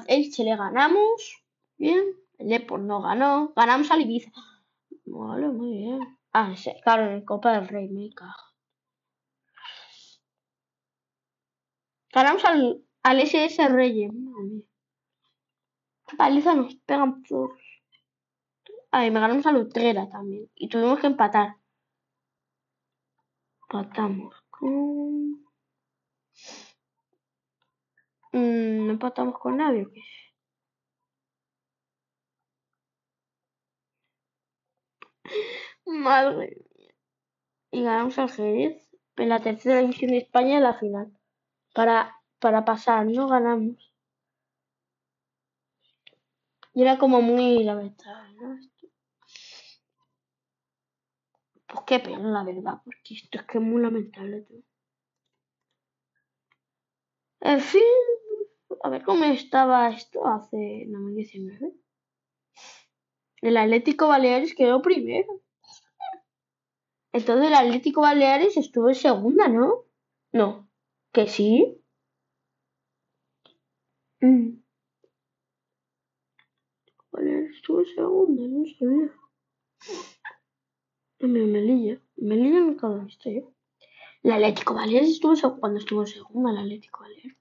Elche, 0.07 0.43
le 0.45 0.55
ganamos. 0.55 1.43
Bien. 1.79 2.03
El 2.37 2.49
Depor 2.49 2.81
no 2.81 3.01
ganó. 3.01 3.53
Ganamos 3.55 3.89
al 3.91 4.01
Ibiza. 4.01 4.31
Vale, 5.05 5.47
muy 5.47 5.77
bien. 5.77 5.99
Ah, 6.33 6.55
sí, 6.55 6.71
claro, 6.83 7.11
en 7.11 7.25
Copa 7.25 7.53
del 7.53 7.67
Rey, 7.67 7.89
me 7.89 8.09
cago. 8.13 8.33
Ganamos 12.13 12.43
al, 12.45 12.83
al 13.03 13.19
SS 13.21 13.69
Reyes. 13.69 14.11
Paliza 16.17 16.53
nos 16.53 16.75
pegan 16.75 17.23
por. 17.23 17.57
Ay, 18.91 19.11
me 19.11 19.19
ganamos 19.19 19.45
a 19.45 19.51
Lutrera 19.51 20.09
también. 20.09 20.49
Y 20.55 20.67
tuvimos 20.69 20.99
que 20.99 21.07
empatar. 21.07 21.55
Empatamos 23.63 24.35
con. 24.49 25.45
Mm, 28.31 28.87
no 28.87 28.91
empatamos 28.91 29.39
con 29.39 29.57
nadie. 29.57 29.87
Madre 35.85 36.57
mía. 36.75 36.93
Y 37.71 37.83
ganamos 37.83 38.17
al 38.17 38.31
Jerez 38.31 38.89
en 39.17 39.29
la 39.29 39.41
tercera 39.41 39.79
división 39.79 40.11
de 40.11 40.17
España 40.19 40.57
en 40.57 40.63
la 40.63 40.73
final. 40.73 41.11
Para, 41.73 42.15
para 42.39 42.65
pasar, 42.65 43.05
no 43.05 43.27
ganamos. 43.27 43.93
Y 46.73 46.81
era 46.81 46.97
como 46.97 47.21
muy 47.21 47.63
lamentable, 47.63 48.33
¿no? 48.35 48.59
Pues 51.67 51.81
qué 51.85 51.99
pena, 51.99 52.31
la 52.31 52.43
verdad, 52.43 52.81
porque 52.83 53.13
esto 53.13 53.37
es 53.39 53.45
que 53.45 53.57
es 53.59 53.63
muy 53.63 53.81
lamentable. 53.81 54.41
Tío. 54.41 54.63
En 57.41 57.61
fin, 57.61 57.81
a 58.83 58.89
ver 58.89 59.03
cómo 59.03 59.23
estaba 59.25 59.89
esto 59.89 60.25
hace 60.27 60.85
2019. 60.87 61.73
El 63.41 63.57
Atlético 63.57 64.07
Baleares 64.07 64.53
quedó 64.53 64.81
primero. 64.81 65.41
Entonces 67.13 67.47
el 67.47 67.53
Atlético 67.53 68.01
Baleares 68.01 68.57
estuvo 68.57 68.89
en 68.89 68.95
segunda, 68.95 69.47
¿no? 69.47 69.85
No. 70.31 70.69
¿Que 71.11 71.27
sí? 71.27 71.81
Mm. 74.21 74.59
Baleares 77.11 77.55
estuvo 77.55 77.79
en 77.79 77.85
segunda, 77.87 78.43
no 78.47 78.65
sabía. 78.77 79.13
Me 81.19 81.45
Melilla. 81.45 82.01
Melilla 82.17 82.59
nunca 82.59 82.87
lo 82.87 83.01
he 83.01 83.05
visto 83.05 83.29
yo. 83.29 83.53
El 84.21 84.33
Atlético 84.33 84.73
Baleares 84.73 85.09
estuvo 85.09 85.59
cuando 85.59 85.79
estuvo 85.79 86.01
en 86.01 86.07
segunda 86.07 86.51
el 86.51 86.57
Atlético 86.57 86.99
Baleares. 87.01 87.37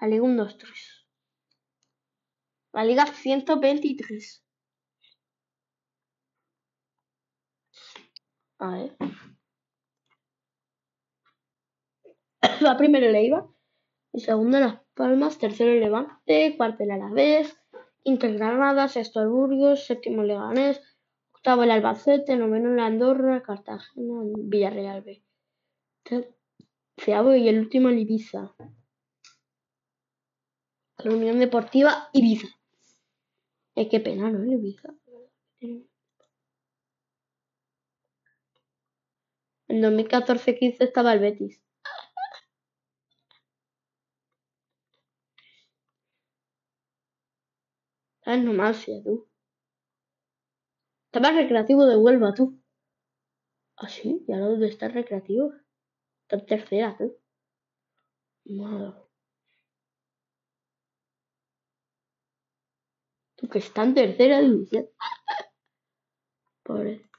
La 0.00 0.06
Liga 0.06 0.22
1, 0.22 0.44
2, 0.44 0.56
3. 0.56 1.06
La 2.72 2.84
Liga 2.84 3.04
123. 3.06 4.42
A 8.60 8.70
ver. 8.70 8.96
Va 12.64 12.76
primero 12.78 13.06
el 13.06 13.14
Eibar. 13.14 13.44
El 14.14 14.22
segundo 14.22 14.58
Las 14.58 14.80
Palmas. 14.94 15.38
Tercero 15.38 15.72
el 15.72 15.80
Levante. 15.80 16.54
Cuarto 16.56 16.82
el 16.84 16.92
Alavés. 16.92 17.60
Inter 18.04 18.38
Granada. 18.38 18.88
Sexto 18.88 19.20
el 19.20 19.28
Burgos. 19.28 19.84
Séptimo 19.84 20.22
Leganés. 20.22 20.80
Octavo 21.40 21.64
el 21.64 21.70
Albacete. 21.70 22.36
Noveno 22.36 22.72
el 22.72 22.80
Andorra. 22.80 23.42
Cartagena. 23.42 24.22
Villarreal 24.38 25.02
B. 25.02 25.22
Feabo 26.96 27.34
y 27.34 27.48
el 27.48 27.58
último 27.58 27.88
el 27.88 27.98
Ibiza 27.98 28.54
la 31.04 31.14
Unión 31.14 31.38
Deportiva 31.38 32.08
Ibiza. 32.12 32.48
Es 33.74 33.88
que 33.88 34.00
pena, 34.00 34.30
¿no? 34.30 34.44
Ibiza. 34.44 34.94
En 39.68 39.80
2014-15 39.82 40.76
estaba 40.80 41.12
el 41.12 41.20
Betis. 41.20 41.62
¿Sabes? 48.24 48.44
No 48.44 48.74
si 48.74 49.02
tú. 49.02 49.29
Estaba 51.12 51.32
recreativo 51.32 51.86
de 51.86 51.96
Huelva, 51.96 52.32
tú. 52.34 52.62
¿Ah, 53.76 53.88
sí? 53.88 54.24
¿Y 54.28 54.32
ahora 54.32 54.46
dónde 54.46 54.68
está 54.68 54.86
recreativo? 54.86 55.52
Está 56.22 56.36
en 56.36 56.46
tercera, 56.46 56.96
tú. 56.96 57.16
Madre. 58.44 58.94
que 63.50 63.58
está 63.58 63.82
en 63.82 63.94
tercera 63.94 64.40
división. 64.40 64.88
Pobre. 66.62 67.10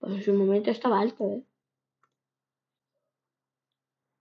Pues 0.00 0.12
en 0.14 0.22
su 0.24 0.34
momento 0.34 0.72
estaba 0.72 0.98
alto, 0.98 1.24
¿eh? 1.30 1.44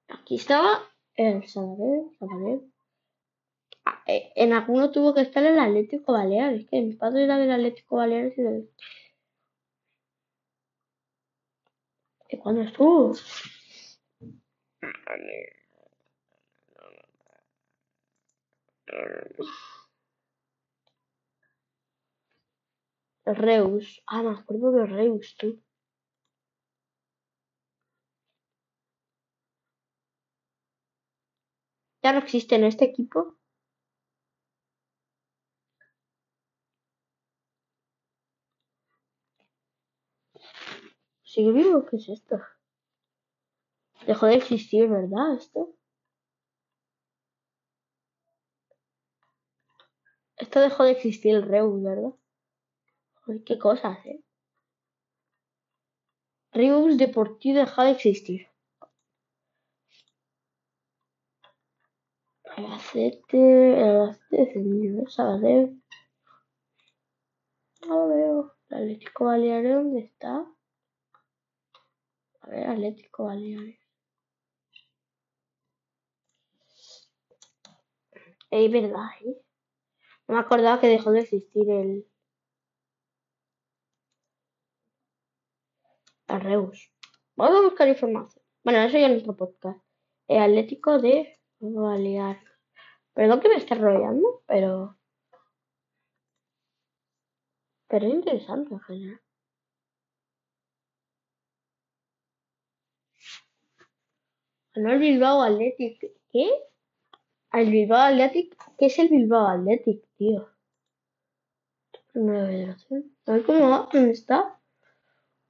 Aquí 0.10 0.36
estaba 0.36 0.84
el 1.16 1.48
Sabadell, 1.48 2.16
Sabadell. 2.20 2.72
En 4.36 4.54
alguno 4.54 4.92
tuvo 4.92 5.14
que 5.14 5.22
estar 5.22 5.44
el 5.46 5.60
Atlético 5.60 6.14
Baleares, 6.14 6.68
que 6.70 6.82
mi 6.82 6.94
padre 6.96 7.26
era 7.26 7.38
del 7.38 7.52
Atlético 7.52 7.98
Baleares 7.98 8.38
y 8.38 8.42
del... 8.42 8.70
¿Y 12.30 12.38
cuándo 12.38 12.62
estuvo? 12.62 13.14
Reus. 23.26 24.02
Ah, 24.08 24.24
me 24.24 24.32
acuerdo 24.32 24.72
del 24.72 24.90
Reus, 24.90 25.36
tú. 25.38 25.62
Ya 32.04 32.14
no 32.14 32.20
existe 32.20 32.56
en 32.56 32.64
este 32.66 32.86
equipo. 32.86 33.39
¿Sigue 41.40 41.54
vivo? 41.54 41.86
¿Qué 41.86 41.96
es 41.96 42.10
esto? 42.10 42.38
Dejó 44.06 44.26
de 44.26 44.36
existir, 44.36 44.90
¿verdad? 44.90 45.36
Esto. 45.38 45.74
Esto 50.36 50.60
dejó 50.60 50.84
de 50.84 50.92
existir 50.92 51.36
el 51.36 51.44
Reus, 51.44 51.82
¿verdad? 51.82 52.12
Joder, 53.22 53.44
qué 53.46 53.58
cosas, 53.58 54.06
¿eh? 54.06 54.22
Reus 56.52 56.98
Deportivo 56.98 57.60
deja 57.60 57.86
de 57.86 57.92
existir. 57.92 58.48
Albacete, 62.58 63.82
Albacete 63.82 64.36
descendido, 64.36 65.10
Sabadell. 65.10 65.82
No 67.88 67.96
lo 67.96 68.08
veo. 68.10 68.56
El 68.72 68.78
Atlético 68.78 69.24
Baleares, 69.24 69.74
¿dónde 69.74 70.00
está? 70.02 70.46
Ver, 72.50 72.68
Atlético 72.68 73.26
Baleares. 73.26 73.80
Es 78.52 78.72
verdad, 78.72 79.08
¿eh? 79.22 79.38
No 80.28 80.36
me 80.36 80.42
acordaba 80.42 80.80
que 80.80 80.88
dejó 80.88 81.12
de 81.12 81.22
existir 81.22 81.70
el... 81.70 82.08
el 86.28 86.42
Reus. 86.42 86.92
Vamos 87.36 87.58
a 87.60 87.62
buscar 87.62 87.88
información. 87.88 88.44
Bueno, 88.64 88.80
eso 88.82 88.98
ya 88.98 89.06
es 89.06 89.12
nuestro 89.12 89.36
podcast. 89.36 89.80
El 90.28 90.42
Atlético 90.42 91.00
de 91.00 91.40
Baleares. 91.60 92.44
Perdón 93.14 93.42
que 93.42 93.50
me 93.50 93.56
esté 93.58 93.76
rodeando, 93.76 94.44
pero... 94.48 94.98
Pero 97.88 98.08
es 98.08 98.14
interesante 98.14 98.74
en 98.74 98.80
general. 98.82 99.22
Ganó 104.80 104.94
el 104.94 105.00
Bilbao 105.00 105.42
Athletic. 105.42 106.00
¿Qué? 106.32 106.50
¿El 107.52 107.70
Bilbao 107.70 108.00
Athletic? 108.00 108.56
¿Qué 108.78 108.86
es 108.86 108.98
el 108.98 109.10
Bilbao 109.10 109.48
Athletic, 109.48 110.06
tío? 110.18 110.48
Primera 112.14 112.48
federación. 112.48 113.14
A 113.26 113.34
ver 113.34 113.44
cómo 113.44 113.70
va, 113.70 113.90
¿dónde 113.92 114.12
está? 114.12 114.58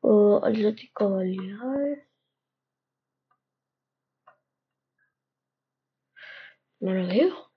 O 0.02 0.44
Atlético 0.44 1.12
Baleares. 1.12 2.08
No 6.80 6.94
lo 6.96 7.08
veo. 7.08 7.52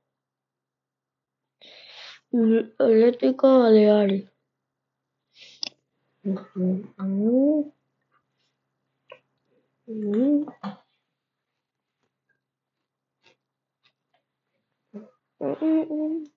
Atlético 2.79 3.61
Baleares. 3.61 4.31
Mm, 6.23 6.39
mm, 6.55 6.95
mm. 6.99 7.73
Mm, 9.87 10.47
¿Qué 15.43 16.29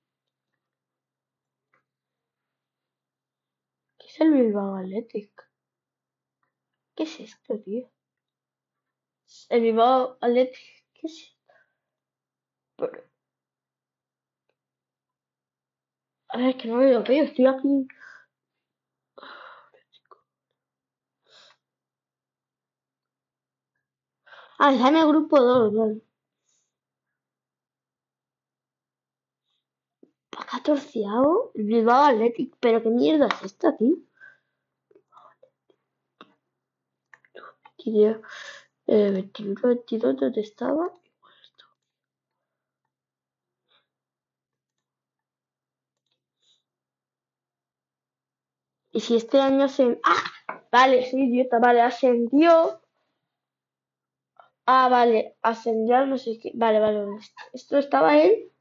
es 4.08 4.20
el 4.20 4.32
Bilbao 4.34 4.76
Athletic? 4.78 5.32
¿Qué 6.96 7.04
es 7.04 7.20
esto, 7.20 7.60
tío? 7.60 7.88
El 9.50 9.62
Bilbao 9.62 10.18
Athletic, 10.22 10.86
¿qué 10.96 11.06
es 11.06 11.14
esto? 11.20 11.54
Pero- 12.78 13.04
A 16.30 16.38
ver, 16.38 16.56
que 16.58 16.68
no 16.68 16.76
lo 16.78 16.82
veo, 16.82 17.00
estoy 17.24 17.48
aquí. 17.48 17.88
Ah, 24.60 24.74
está 24.74 24.90
en 24.90 24.98
el 24.98 25.08
grupo 25.08 25.40
2, 25.42 25.74
vale. 25.74 26.02
¿Para 30.36 30.50
catorceavo? 30.52 31.52
Bilbao 31.70 32.04
Athletic, 32.10 32.50
pero 32.60 32.82
qué 32.84 32.90
mierda 32.90 33.28
es 33.28 33.42
esta, 33.50 33.76
tío. 33.78 33.96
Tío, 37.78 38.22
eh, 38.88 39.12
21, 39.12 39.62
22, 39.62 40.18
¿dónde 40.18 40.42
estaba? 40.42 40.92
Y 48.92 49.00
si 49.02 49.16
este 49.16 49.40
año 49.40 49.68
se... 49.70 50.00
¡Ah! 50.04 50.24
Vale, 50.72 51.10
soy 51.10 51.24
idiota, 51.24 51.60
vale, 51.60 51.82
ascendió. 51.82 52.82
Ah, 54.66 54.90
vale, 54.90 55.36
ascendió 55.42 56.06
no 56.06 56.18
sé 56.18 56.40
qué. 56.40 56.52
Vale, 56.56 56.80
vale. 56.80 57.06
Esto 57.54 57.78
estaba 57.78 58.18
él. 58.18 58.52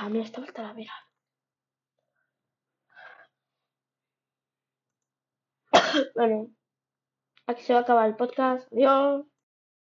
Ah, 0.00 0.08
mira, 0.08 0.24
estaba 0.24 0.46
el 0.46 0.52
Talavera. 0.54 0.94
Bueno, 6.14 6.48
aquí 7.46 7.62
se 7.62 7.72
va 7.74 7.80
a 7.80 7.82
acabar 7.82 8.08
el 8.08 8.16
podcast. 8.16 8.72
Adiós. 8.72 9.26